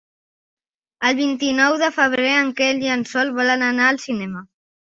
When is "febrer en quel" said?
1.99-2.83